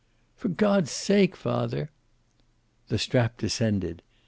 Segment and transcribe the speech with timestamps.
[0.35, 1.91] "For God's sake, father."
[2.87, 4.01] The strap descended.